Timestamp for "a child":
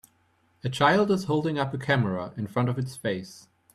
0.63-1.11